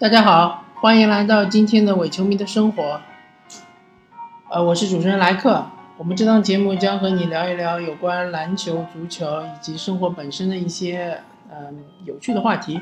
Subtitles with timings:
[0.00, 3.00] 大家好，欢迎来到今天的伪球迷的生活。
[4.48, 5.66] 呃，我是主持人莱克。
[5.96, 12.80] 我们这档节目将和你聊一聊有关篮球、足球以及生活本身的一些嗯有趣的话题。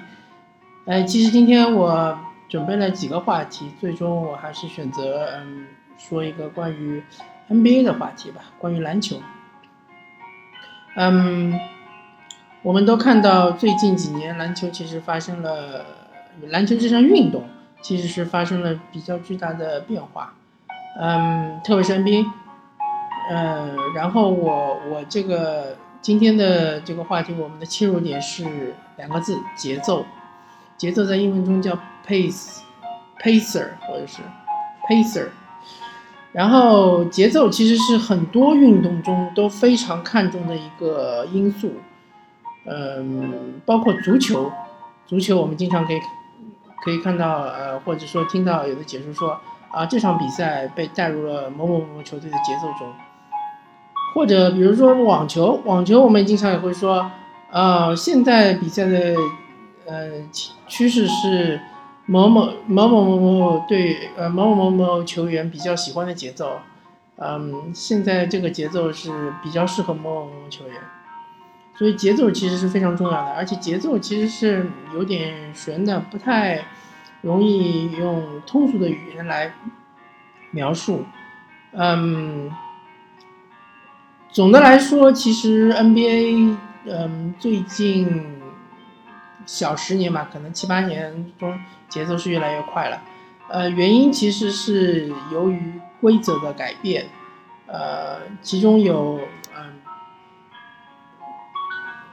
[0.84, 2.18] 呃，其实今天我
[2.50, 7.02] 准备了几个话题，最终我还是选择嗯说一个关于
[7.48, 9.16] NBA 的话题吧，关于篮球。
[10.96, 11.58] 嗯，
[12.60, 16.04] 我们都看到最近几年篮球其实发生了。
[16.48, 17.44] 篮球这项运动
[17.82, 20.34] 其实是发生了比较巨大的变化，
[21.00, 22.24] 嗯，特别是 NBA，
[23.30, 30.04] 呃，然后我我这个今天的这个话题，我们的切入点是两个字：节奏。
[30.76, 34.20] 节奏在英文中叫 pace，pacer 或者是
[34.88, 35.28] pacer。
[36.32, 41.72] 然后节奏其实是很多运动中都非常看重的一个因素，
[42.66, 44.52] 嗯，包括足球，
[45.06, 46.00] 足球我们经常可以。
[46.86, 49.40] 可以看到，呃，或者说听到有的解说说，
[49.72, 52.92] 啊，这场比赛被带入了某某某球队的节奏中，
[54.14, 57.10] 或者比如说网球，网球我们经常也会说，
[57.50, 59.16] 呃，现在比赛的，
[59.84, 60.12] 呃，
[60.68, 61.60] 趋势是
[62.06, 66.60] 某某某某某某对，呃，某某某某球员比较喜欢的节奏，
[67.16, 70.76] 嗯，现在这个节奏是比较适合某某某某球员。
[71.78, 76.64] 所以节奏其实是非常重要的，而且节奏其实是有点悬的，不太
[77.20, 79.52] 容易用通俗的语言来
[80.52, 81.04] 描述。
[81.72, 82.50] 嗯，
[84.30, 88.24] 总的来说，其实 NBA，嗯，最近
[89.44, 93.02] 小十年吧，可能七八年中节奏是越来越快了。
[93.50, 97.04] 呃，原因其实是由于规则的改变，
[97.66, 99.20] 呃，其中有。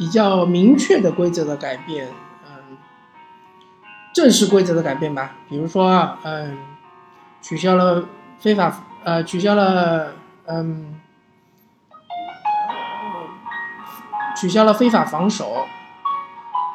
[0.04, 2.10] 比较明确的规则的改变，
[2.46, 2.78] 嗯，
[4.14, 6.58] 正式规则的改变吧，比如说，嗯，
[7.42, 8.04] 取消了
[8.38, 10.12] 非法，呃，取消了，
[10.46, 11.00] 嗯，
[14.36, 15.66] 取消了非法防守，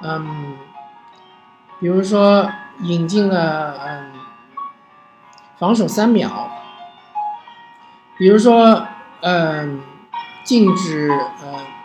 [0.02, 0.56] 嗯，
[1.80, 2.50] 比如说
[2.80, 4.12] 引进了，嗯，
[5.58, 6.50] 防守三秒，
[8.16, 8.86] 比如说，
[9.20, 9.82] 嗯，
[10.44, 11.10] 禁止，
[11.44, 11.77] 嗯。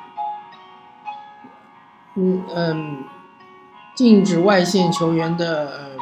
[2.16, 3.04] 嗯嗯，
[3.96, 5.98] 禁止外线球员的，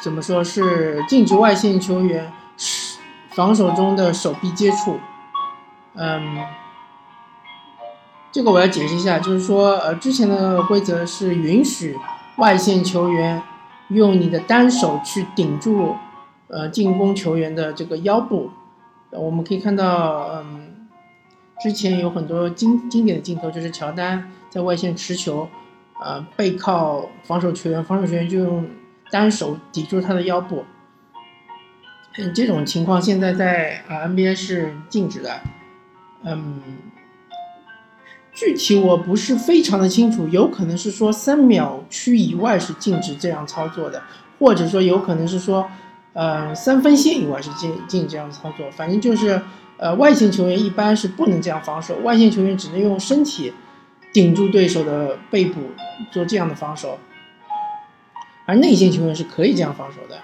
[0.00, 2.32] 怎么说是禁止外线球员
[3.30, 5.00] 防守中的手臂接触？
[5.94, 6.38] 嗯，
[8.30, 11.96] 这个我要解释一下，就是说，呃，之前的规则是允许
[12.36, 13.42] 外线球员
[13.88, 15.96] 用你的单手去顶住，
[16.46, 18.50] 呃，进攻球员的这个腰部。
[19.10, 20.57] 我们可以看到，嗯。
[21.60, 25.48] 之前有很多经经典的镜头，就是乔丹在外线持球，
[26.00, 28.64] 呃，背靠防守球员，防守球员就用
[29.10, 30.64] 单手抵住他的腰部。
[32.16, 35.40] 嗯，这种情况现在在啊 NBA 是禁止的。
[36.22, 36.62] 嗯，
[38.32, 44.00] 具体我不是非常的清楚，有可能是说三秒区以外是禁止这样操作的，
[44.38, 45.68] 或者说有可能是说，
[46.12, 49.42] 呃，三分线以外是禁禁止这样操作，反正就是。
[49.78, 53.52] 呃，外线球员一般是不能这样防守，外线球员只能用身体
[54.12, 55.70] 顶住对手的背部
[56.10, 56.98] 做这样的防守，
[58.44, 60.18] 而内线球员是可以这样防守的。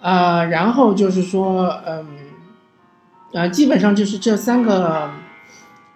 [0.00, 2.06] 啊，然后就是说，嗯，
[3.34, 5.10] 啊，基本上就是这三个，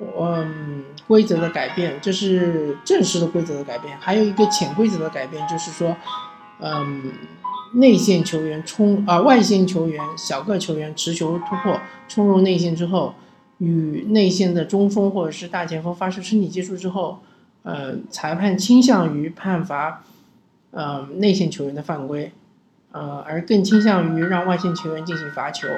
[0.00, 5.97] 嗯，规则的改变，这是正式的规则的改变，还有一个潜规则的改变，就是说，
[6.60, 7.12] 嗯。
[7.76, 11.78] 内线球员冲啊，外线球员小个球员持球突破
[12.09, 13.14] 冲入内线之后，
[13.59, 17.20] 与内线的中锋或者是大前锋发生身体接触之后，
[17.64, 20.03] 呃，裁判倾向于判罚，
[20.70, 22.32] 呃，内线球员的犯规，
[22.92, 25.69] 呃，而更倾向于让外线球员进行罚球。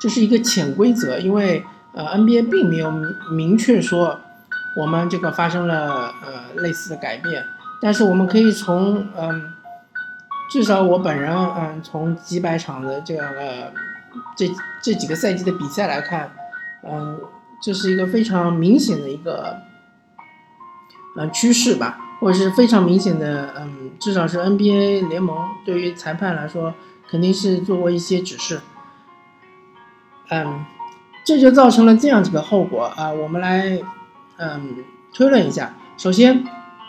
[0.00, 1.62] 这是一个潜规则，因为
[1.94, 2.90] 呃，NBA 并没有
[3.30, 4.18] 明确说
[4.76, 7.44] 我们这个发生了呃类似的改变，
[7.80, 9.52] 但是我们可以从嗯。
[10.48, 13.72] 至少我本人，嗯，从几百场的这个
[14.36, 14.48] 这
[14.82, 16.30] 这几个赛季的比赛来看，
[16.88, 17.20] 嗯，
[17.60, 19.56] 这是一个非常明显的一个，
[21.16, 26.72] 嗯，趋势吧，或者是非常明显的，嗯，至少是 NBA 联盟对于裁判来说，
[27.10, 28.60] 肯定是做过一些指示，
[30.30, 30.64] 嗯，
[31.24, 33.80] 这就造成了这样几个后果啊，我们来，
[34.36, 34.76] 嗯，
[35.12, 36.44] 推论一下，首先，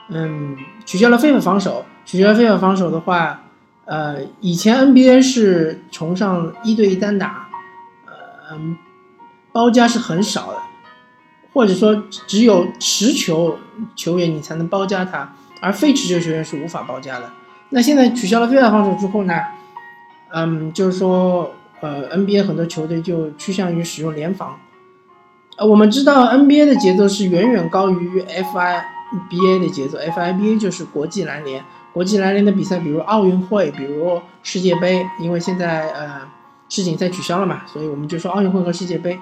[0.10, 0.56] 嗯，
[0.86, 3.42] 取消了非法防守，取消非法防守的话。
[3.88, 7.48] 呃，以前 NBA 是崇尚一对一单打，
[8.06, 8.60] 呃，
[9.54, 10.58] 包夹是很少的，
[11.54, 13.58] 或者说只有持球
[13.96, 17.32] 球员你才能包夹他，而非持球球员是无法包夹的。
[17.70, 19.34] 那现在取消了非法防守之后呢？
[20.34, 24.58] 嗯，就是说，呃，NBA 很多球队就趋向于使用联防。
[25.58, 31.64] 呃，我们知道 NBA 的节奏是远远高于 FIBA 的节奏，FIBA 就是国际篮联。
[31.98, 36.22] 国际篮联的比赛，比如奥运会，比如世界杯，因为现在呃
[36.70, 39.20] 世锦赛取消了嘛，所以我们就说奥运会和世界杯。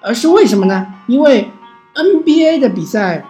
[0.00, 0.94] 而是为什么呢？
[1.08, 1.50] 因为
[1.94, 3.26] NBA 的比赛。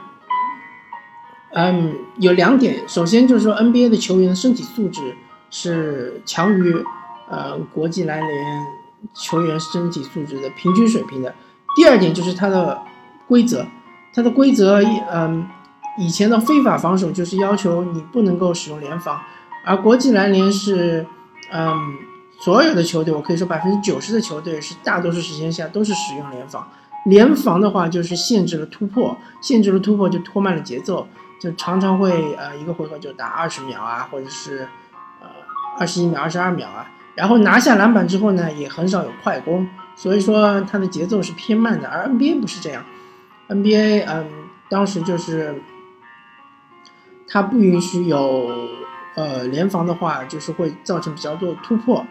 [1.52, 5.16] 嗯，有两点，首先就是说 NBA 的球员的身体素质
[5.50, 6.84] 是强于
[7.28, 8.66] 呃国际篮联
[9.14, 11.34] 球员身体素质的平均水平的。
[11.74, 12.80] 第二点就是它的
[13.26, 13.66] 规则，
[14.14, 14.80] 它的规则，
[15.10, 15.48] 嗯，
[15.98, 19.20] 以前的非法防守就是要求你不能够使用联防，
[19.64, 21.06] 而国际篮联是，
[21.52, 21.76] 嗯，
[22.38, 26.68] 所有的球队，我可以说百分之九十的球队是大多数时间下都是使用联防。
[27.06, 31.06] 联防的话就是限制了突破，限制了突破就拖慢了节奏。
[31.38, 34.66] 就常常会呃一个回合就打二十秒啊，或者是
[35.20, 35.28] 呃
[35.78, 41.86] 二十一秒、二十二秒啊，然后拿下篮板之后呢，也很少有快攻，所以说它的节奏是偏慢的。
[41.88, 42.82] 而 NBA 不是这样
[43.50, 44.26] ，NBA 嗯
[44.70, 45.62] 当时就是
[47.28, 48.50] 它不允许有
[49.14, 52.04] 呃联防的话，就是会造成比较多的突破。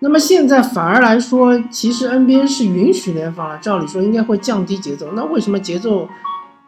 [0.00, 5.12] 那么现在反而来说，其实 NBA 是允许联防了，照理说应该会降低节奏。
[5.12, 6.08] 那为什么节奏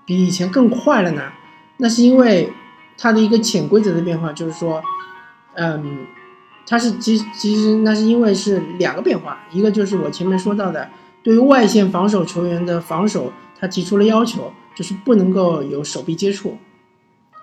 [0.05, 1.23] 比以前更快了呢？
[1.79, 2.53] 那是因为
[2.97, 4.81] 它的一个潜规则的变化，就是说，
[5.55, 6.07] 嗯，
[6.65, 10.89] 它是其其实那是因为是两个变化，一个就是我前面说到的，
[11.25, 16.57] 对于外线防守球员的防守，他提出了要求，就是不能够有手臂接触，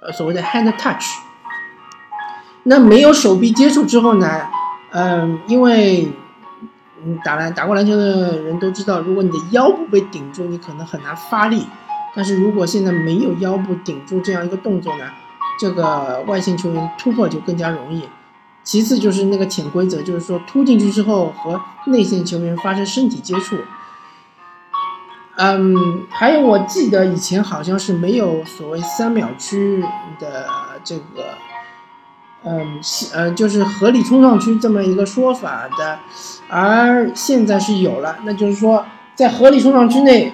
[0.02, 1.06] 呃，所谓的 hand touch。
[2.64, 4.48] 那没有手臂接触之后呢，
[4.92, 6.12] 嗯，因为
[7.04, 11.68] 嗯打篮打过篮球的人都知道，如果你的腰部被顶住，你可能很难发力。
[12.16, 15.06] 但是如果现在没有腰部顶住这样一个动作呢，
[15.60, 18.10] 这个外线球员突破就更加容易。
[18.64, 23.56] 其次就是那个潜规则，就是说突进去之后和内线球员发生身体接触。
[25.38, 29.84] 嗯，还有我记得以前好像是没有所谓三秒区
[30.20, 30.46] 的
[30.84, 31.34] 这个，
[32.44, 32.80] 嗯，
[33.14, 36.00] 呃，就是合理冲撞区这么一个说法的，
[36.50, 38.86] 而现在是有了，那就是说
[39.16, 40.34] 在合理冲撞区内。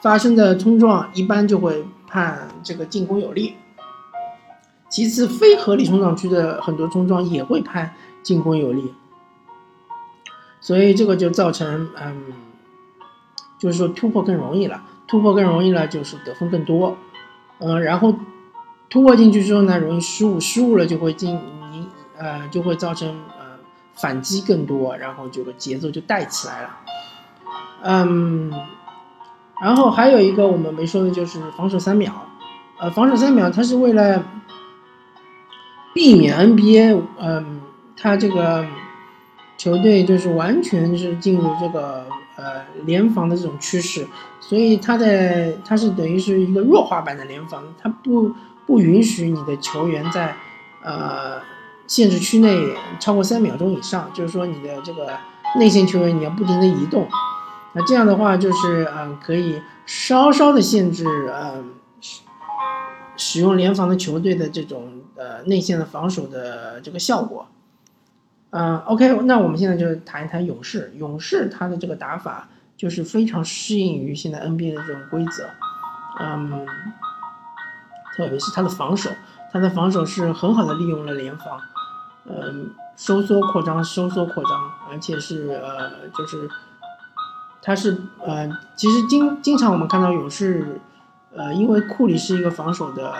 [0.00, 3.54] 发生的冲撞一般就会判这个进攻有利，
[4.88, 8.92] 其次非合理冲撞区的很多冲撞也会判进攻有利，
[10.60, 12.20] 所以这个就造成嗯，
[13.62, 16.96] 就是说突破更容易了，突破更容易了就是得分更多，
[17.60, 18.12] 嗯，然后
[18.90, 21.38] 突破进去之后呢，容易失误，失误了就会进
[21.70, 21.86] 你
[22.18, 23.44] 呃就会造成呃
[23.94, 26.70] 反击更多，然后这个节奏就带起来了，
[27.84, 28.52] 嗯。
[29.62, 32.26] 然后还有一个我们没说的就是防守三秒，
[32.80, 34.24] 呃，防守三秒它是为了
[35.94, 37.60] 避免 NBA，嗯，
[37.96, 38.66] 它这个
[39.62, 42.04] 球队就是完全是进入这个
[42.34, 44.04] 呃联防的这种趋势，
[44.40, 48.34] 所以它在它是等于是一个弱化版的联防，它不
[48.66, 50.34] 不允许你的球员在
[50.82, 51.40] 呃
[51.86, 55.16] 限制区内超过三秒钟以上，就是说你的这个
[55.60, 57.06] 内线球员你要不停的移动。
[57.74, 61.70] 那这样的话，就是嗯，可以稍稍的限制嗯
[63.16, 67.46] 使用联防的球队的这种呃内线的防守的这个效果。
[68.52, 70.92] 嗯，OK，那我们现在就谈一谈勇士。
[70.96, 75.48] 勇士他的这个打法就是非常适应于现在 NBA 的这种规则，
[76.20, 76.66] 嗯，
[78.14, 79.10] 特别是他的防守，
[79.50, 81.60] 他的防守是很好的利用了联防，
[82.26, 86.48] 嗯，收缩扩张，收缩扩张，而且是呃就是。
[87.64, 90.80] 他是呃，其实经经常我们看到勇士，
[91.32, 93.14] 呃，因为库里是一个防守的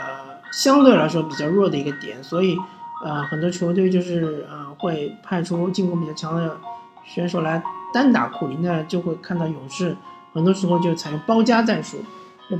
[0.51, 2.59] 相对来说比较弱的一个点，所以
[3.03, 6.57] 呃，很多球队就是呃会派出进攻比较强的
[7.05, 9.97] 选手来单打库里，那就会看到勇士
[10.33, 11.99] 很多时候就采用包夹战术，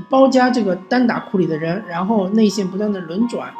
[0.09, 3.53] 包夹这个单打库里的人，然后内线不断的轮转，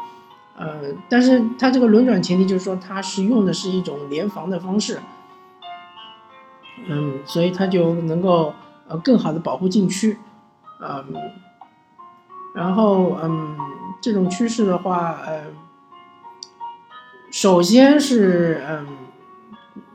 [0.56, 5.00] 呃，但是他这个轮转前提就是说他是用的是一种联防的方式。
[6.86, 8.52] 嗯，所以他就能够
[8.88, 10.18] 呃更好的保护禁区，
[10.82, 11.04] 嗯，
[12.54, 13.56] 然后嗯
[14.02, 15.44] 这种趋势的话，呃，
[17.34, 18.86] 首先是嗯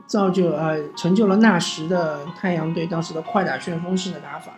[0.04, 4.52] 造就呃成就了纳什的太阳队当时的快打旋风式的打法，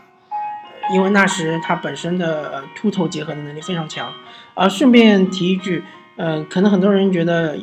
[0.93, 4.13] 因为纳什他本身的秃头结合的能力非常强，
[4.55, 5.85] 啊，顺便提一句，
[6.17, 7.57] 嗯，可能很多人觉得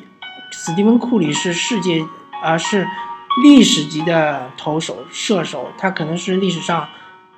[0.52, 2.02] 史蒂芬库里是世界
[2.42, 2.88] 啊是。
[3.44, 6.90] 历史级的投手、射手，他可能是历史上，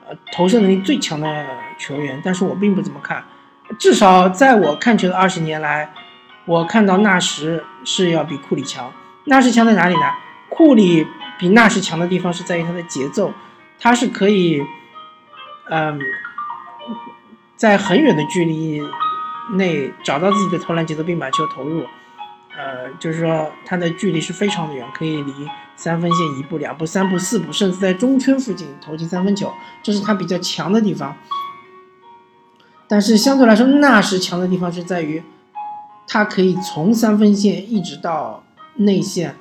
[0.08, 1.46] 呃，投射能力最强的
[1.78, 2.20] 球员。
[2.24, 3.24] 但是我并不怎么看，
[3.78, 5.94] 至少在我看球的二十年来，
[6.46, 8.92] 我看到纳什是要比库里强。
[9.26, 10.02] 纳什强在哪里呢？
[10.50, 11.06] 库里
[11.38, 13.34] 比纳什强的地方是在于他的节奏，
[13.80, 14.62] 他是可以，
[15.70, 16.00] 嗯，
[17.56, 18.82] 在很远的距离
[19.54, 21.86] 内找到自己的投篮节奏并把球投入。
[22.58, 25.34] 呃，就是说他的距离是非常的远，可以离
[25.78, 31.16] 三分线一步、两步、三步、四步，甚至在中圈附近投进三分球，这是他比较强的地方。
[32.90, 35.24] 但是相对来说，纳什强的地方是在于，
[36.12, 38.44] 他可以从三分线一直到
[38.76, 39.34] 内线，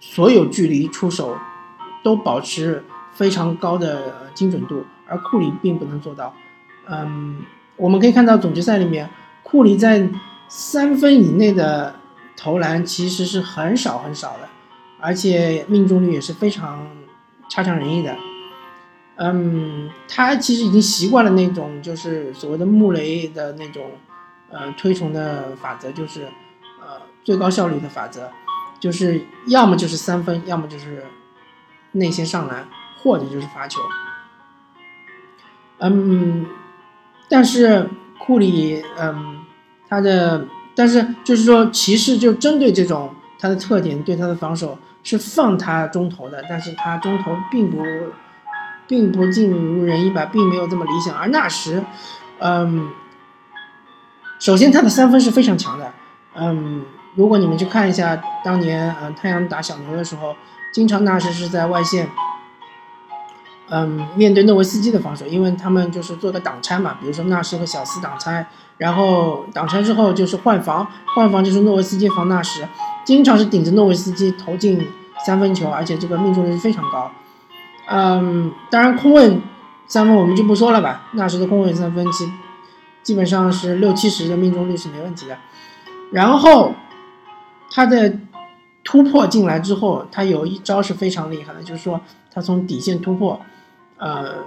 [0.00, 1.36] 所有距离出手
[2.02, 2.82] 都保持
[3.12, 6.32] 非常高的精准度，而库里并不能做到。
[6.88, 7.42] 嗯，
[7.76, 9.10] 我们可以看到总决赛里面，
[9.42, 10.08] 库里在
[10.48, 11.94] 三分以内的。
[12.38, 14.48] 投篮其实是很少很少的，
[15.00, 16.86] 而且命中率也是非常
[17.48, 18.14] 差强人意的。
[19.16, 23.84] 嗯，他其实已经习惯了那种就是所谓的穆雷的那种
[24.50, 26.28] 呃推崇的法则，就是
[26.80, 28.30] 呃最高效率的法则，
[28.80, 31.04] 就是要么就是三分，要么就是
[31.92, 32.66] 内线上篮，
[33.02, 33.80] 或者就是罚球。
[35.78, 36.46] 嗯，
[37.28, 37.88] 但是
[38.18, 39.44] 库里，嗯，
[39.88, 40.46] 他的。
[40.78, 47.82] 但是就是说，骑士就针对这种他的特点，对他的防守是放他中投的，但是他中投并不，
[48.86, 51.16] 并不尽如人意吧，并没有这么理想。
[51.16, 51.82] 而纳什，
[52.40, 52.90] 嗯，
[54.38, 55.92] 首先他的三分是非常强的，
[56.34, 60.34] 嗯，如果你们去看一下当年，嗯，太阳打小牛的时候，
[60.72, 62.08] 经常纳什是在外线。
[63.68, 68.46] 嗯，面对诺维斯基的防守，因为他们就是做个挡拆嘛，比如说纳什和小斯挡拆，
[68.78, 72.68] 然后挡拆之后就是换防，换防就是诺维斯基防纳什，
[73.04, 74.86] 经常是顶着诺维斯基投进
[75.24, 77.10] 三分球，而且这个命中率非常高。
[77.88, 79.40] 嗯，当然空位
[79.88, 82.30] 三分我们就不说了吧，纳什的空位三分其
[83.06, 85.38] 基本上是六七十的命中率是没问题的。
[86.10, 86.74] 然后
[87.70, 88.18] 他的
[88.82, 92.00] 突破进来之后，他有一招是非常厉害的，就是说
[92.32, 93.40] 他从底线突破。
[93.98, 94.38] 呃，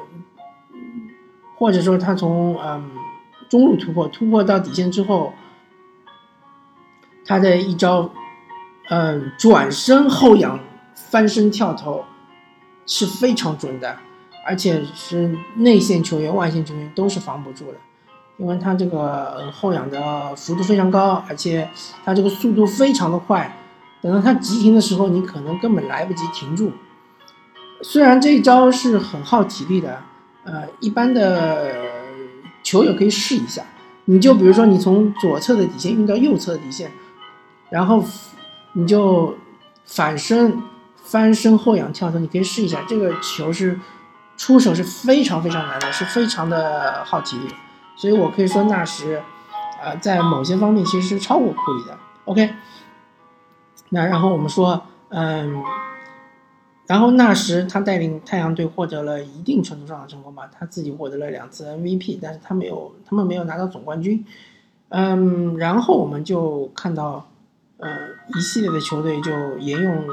[1.56, 2.92] 或者说他从嗯
[3.48, 5.32] 中路突破突破到底线之后，
[7.24, 8.12] 他的一招
[8.90, 10.60] 嗯转身后仰
[10.94, 12.04] 翻身跳投
[12.86, 13.98] 是非常准的，
[14.46, 17.78] 而且是内线球员、外线球员都是防不住的，
[18.40, 21.70] 因为他这个后仰的幅度非常高，而且
[22.06, 23.54] 他这个速度非常的快，
[24.02, 26.72] 等到他急停的时候，你可能根本来不及停住。
[27.82, 30.02] 虽然这一招是很耗体力的，
[30.46, 31.76] 呃，一般的
[32.64, 33.62] 球友可以试一下。
[34.06, 36.90] 你就比如说，你从左侧的底线运到右侧的底线，
[37.70, 38.04] 然后
[38.74, 39.36] 你就
[39.86, 40.62] 反身
[40.96, 42.84] 翻身后仰跳投，你可以试一下。
[42.88, 43.78] 这个球是
[44.38, 47.54] 出手是非常非常难的，是非常的耗体力。
[48.00, 49.22] 所以我可以说，纳什，
[49.84, 51.98] 呃，在某些方面其实是超过库里的。
[52.26, 52.50] OK，
[53.90, 55.62] 那然后我们说，嗯。
[56.88, 64.26] 然后纳什他带领太阳队获得了一定程度上的成功吧，他自己获得了两次 MVP，但是他没有，他们没有拿到总冠军。
[64.88, 67.30] 嗯，然后我们就看到，
[67.78, 67.92] 呃，
[68.36, 70.04] 一系列的球队就沿用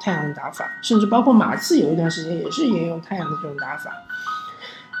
[0.00, 3.92] 太阳的打法，甚至包括马刺有一段时间也是沿用太阳的这种打法。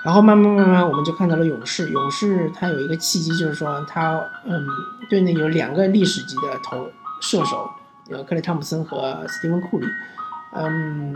[0.04, 4.62] 然后慢慢慢慢，我们就看到了勇士，勇士他有一个契机，就是说他，嗯，
[5.08, 6.90] 队内有两个历史级的投
[7.22, 7.70] 射手，
[8.08, 9.86] 有克雷汤普森和斯蒂芬库里。
[10.52, 11.14] 嗯，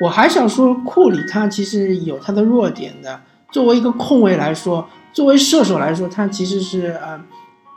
[0.00, 3.20] 我还想说，库里他其实有他的弱点的。
[3.52, 7.20] 作为一个控卫来说，作为射手来说，他其实是呃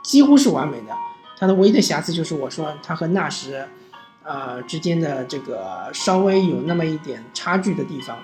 [0.02, 0.94] 几乎是完美的。
[1.38, 3.68] 他的唯一的瑕疵就是我说他和纳什，
[4.22, 8.16] 呃之间的这个稍微有那么一点差距的地方。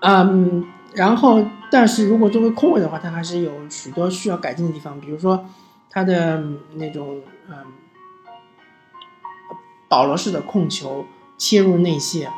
[0.00, 5.44] 嗯，然后但是如果作为控卫的话，他还是有许多需要改进的地方，比如说
[5.88, 6.42] 他的
[6.74, 7.56] 那种嗯。
[9.90, 11.04] 保罗式的控球
[11.36, 12.30] 切入内线，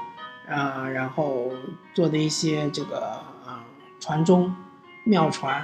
[0.48, 1.52] 啊，然后
[1.92, 2.98] 做的一些这个
[3.44, 3.62] 啊
[4.00, 4.54] 传中
[5.04, 5.62] 妙传，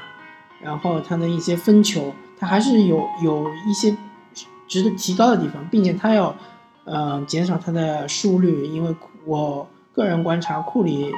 [0.60, 3.96] 然后他的一些分球，他还是有有一些
[4.66, 6.36] 值得提高的地方，并且他要
[6.84, 11.10] 嗯减少他的失误率，因为我个人观察库里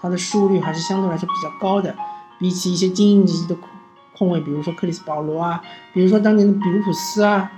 [0.00, 1.94] 他的失误率还是相对来说比较高的，
[2.38, 3.68] 比起一些精英级的控
[4.16, 5.62] 控卫，比如说克里斯保罗啊，
[5.92, 7.50] 比如说当年的比卢普斯啊，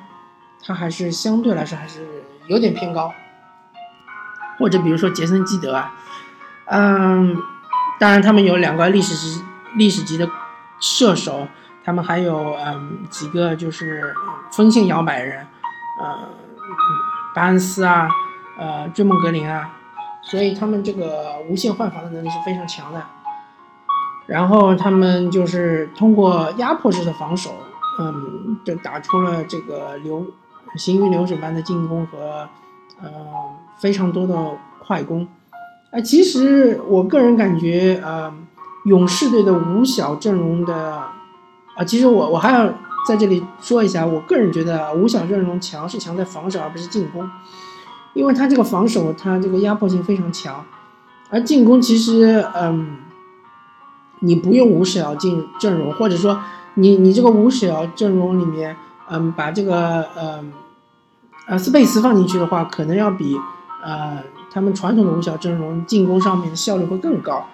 [0.65, 2.25] 他还是相对来说还是。
[2.47, 3.15] 有点偏高，
[4.59, 5.95] 或者比如说杰森基德啊，
[6.65, 7.37] 嗯，
[8.01, 9.45] 当然他们有两个历史级
[9.77, 10.29] 历史级的
[10.81, 11.47] 射手，
[11.85, 14.13] 他们还有嗯几个就是
[14.51, 15.47] 锋线摇摆人，
[16.03, 16.29] 呃，
[17.33, 18.09] 巴恩斯啊，
[18.59, 19.71] 呃，追梦格林啊，
[20.23, 23.03] 所以他们这个无限换防的能力是非常强的。
[24.27, 27.51] 然后他们就是通过压迫式的防守，
[27.99, 30.25] 嗯，就打出了这个流
[30.77, 32.49] 行云流水般的进攻和
[33.03, 33.11] 呃
[33.79, 35.27] 非常多的快攻。
[35.91, 38.33] 哎，其实我个人感觉，呃，
[38.85, 40.77] 勇士队的五小阵容的，
[41.75, 42.73] 啊，其实我我还要
[43.09, 47.29] 在这里说一下，我个人觉得五小阵容强是强在防守而不是进攻，
[48.15, 50.65] 因为他这个防守他这个压迫性非常强，
[51.31, 52.97] 而进攻其实，嗯，
[54.21, 56.41] 你不用五小进阵容，或者说
[56.75, 58.77] 你你这个五小阵容里面，
[59.09, 60.53] 嗯，把这个嗯
[61.47, 63.37] 呃斯贝茨放进去的话，可能要比
[63.85, 64.19] 呃。
[64.53, 67.47] 他们传统的五小阵容进攻上面效率会更高，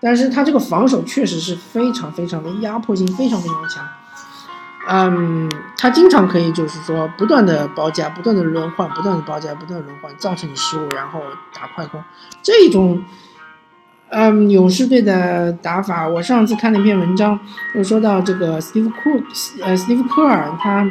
[0.00, 3.86] 但是他这个防守确实是非常非常的压迫性非常非常强。
[4.88, 11.20] 嗯，他经常可以就是说不断的包夹，不断的轮换，不断的包夹，不断的轮换，造成你失误，然后
[11.54, 12.02] 打快攻。
[12.42, 13.04] 这一种，
[14.08, 17.38] 嗯，勇士队的打法，我上次看了一篇文章，
[17.74, 19.22] 就说到这个 Steve 库，
[19.62, 20.90] 呃，Steve 科尔他，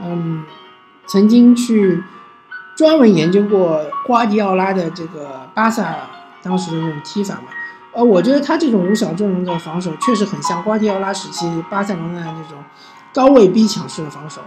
[0.00, 0.44] 嗯，
[1.06, 2.02] 曾经去。
[2.76, 5.94] 专门研究过瓜迪奥拉的这个巴萨
[6.42, 7.42] 当时的那种踢法嘛，
[7.92, 12.58] 呃，我觉得他这种五小阵容的防守确实很像瓜迪奥拉时期巴塞罗那那种
[13.14, 14.42] 高位逼抢式的防守，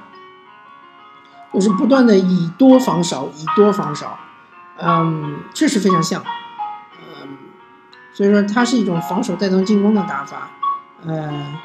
[1.54, 4.20] 就是不断的以多防少，以多防少，
[4.80, 6.22] 嗯，确实非常像，
[7.00, 7.30] 嗯，
[8.14, 10.52] 所以说它是一种防守带动进攻的打法，
[11.06, 11.56] 嗯，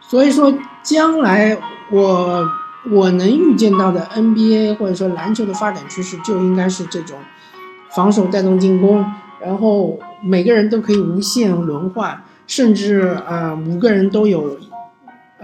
[0.00, 1.58] 所以说将来
[1.90, 2.48] 我。
[2.92, 7.18] 我能预见到的 NBA 或者说篮球的发展趋势，就应该是这种
[7.94, 9.02] 防守带动进攻，
[9.40, 14.58] 然后每个人都可以无限轮换，甚至呃五个人都有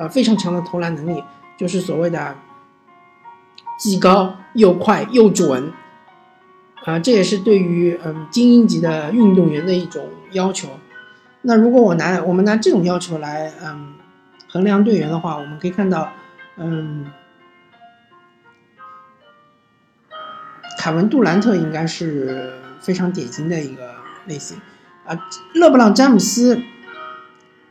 [0.00, 1.22] 呃非常强的投篮能力，
[1.58, 2.34] 就是所谓的
[3.78, 5.70] 既高又快又准
[6.86, 10.70] 啊，这也是对于嗯精英级的运动员的一种要求。
[11.42, 13.94] 那如果我拿我们拿这种要求来嗯
[14.48, 16.10] 衡量队员的话，我们可以看到
[16.56, 17.04] 嗯。
[20.78, 24.56] 凯文杜兰特应该是非常典型的一个类型，
[25.04, 25.14] 啊，
[25.52, 26.58] 勒布朗詹姆斯，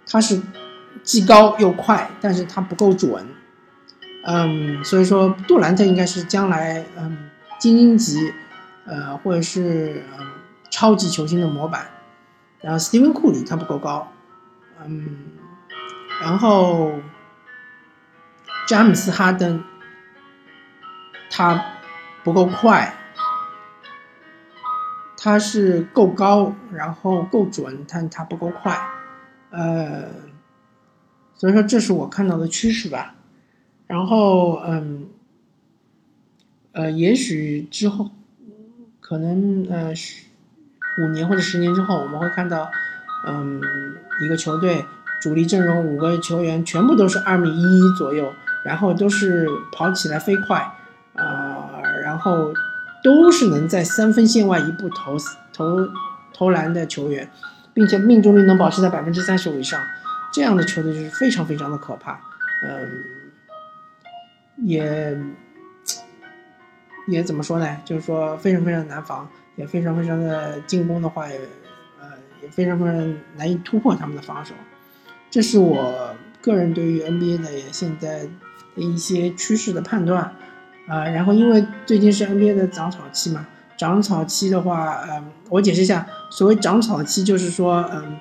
[0.06, 0.40] 他是
[1.04, 3.26] 既高又快，但是他不够准，
[4.24, 8.34] 嗯，所以说杜兰特应该是将来嗯精英级，
[8.86, 10.26] 呃或者是嗯
[10.70, 11.88] 超级球星的模板，
[12.62, 14.12] 然后斯蒂芬库里他不够高，
[14.86, 15.18] 嗯，
[16.22, 16.92] 然后
[18.68, 19.64] 詹姆斯哈登，
[21.30, 21.64] 他
[22.24, 22.96] 不够快。
[25.22, 28.80] 他是够高，然后够准，但他不够快，
[29.50, 30.06] 呃，
[31.40, 33.16] 所以说这是我看到的趋势吧。
[33.88, 35.08] 然后，嗯，
[36.74, 38.12] 呃，也许之后，
[39.00, 39.92] 可能呃，
[41.02, 42.70] 五年或者十年之后，我们会看到，
[43.26, 43.60] 嗯，
[44.22, 44.86] 一个球队
[45.20, 48.32] 主力阵容五个球员全部都是二米一左右，
[48.64, 50.58] 然后都是跑起来飞快，
[51.16, 52.54] 啊，然后。
[53.02, 55.16] 都是能在三分线外一步投
[55.54, 55.88] 投
[56.34, 57.32] 投篮的球员，
[57.74, 59.80] 并且命中率能保持在百分之三十五以上，
[60.32, 62.20] 这样的球队就是非常非常的可怕，
[62.64, 63.04] 嗯，
[64.58, 65.18] 也
[67.08, 67.78] 也怎么说呢？
[67.84, 71.36] 就是说非常非常难防，也非常非常的进攻的话，也
[72.00, 72.10] 呃
[72.42, 74.54] 也非常非常难以突破他们的防守。
[75.32, 78.24] 这是我个人对于 NBA 的现在
[78.76, 80.34] 的一些趋势的判断。
[80.88, 83.46] 啊，然后因为最近是 NBA 的长草期嘛，
[83.78, 88.18] 长草期的话，嗯，我解释一下，所谓长草期就是说，嗯，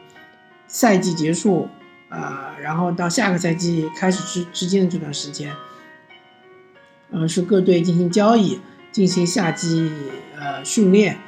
[0.66, 1.66] 赛季结束，
[2.08, 5.52] 啊，然后到下个赛季开始之之间的这段时间，
[7.10, 8.60] 嗯，是各队进行交易，
[8.92, 9.92] 进行夏季
[10.36, 11.18] 呃训练，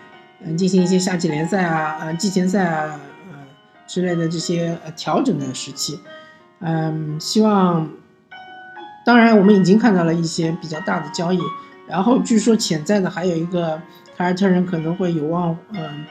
[0.41, 3.39] 嗯，进行一些夏季联赛啊，呃，季前赛啊，呃
[3.87, 6.01] 之类的这些呃调整的时期，
[6.61, 7.91] 嗯，希望。
[9.03, 11.41] 当然，我们已经看到了一些比较大的交易，
[11.89, 13.81] 然后据说潜在的还有一个
[14.15, 16.05] 凯尔特人可能会有望，嗯，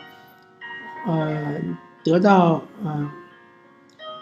[1.06, 1.62] 呃，
[2.04, 3.10] 得到，嗯，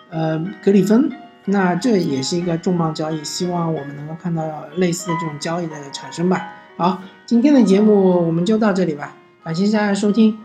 [0.09, 1.11] 呃格里芬
[1.45, 6.53] 那这也是一个重磅交易希望我们能够看到类似的这种交易的产生吧。
[6.77, 10.37] 好今天的节目我们就到这里吧感谢大家收听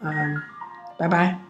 [0.00, 0.42] 嗯
[0.98, 1.44] 拜拜。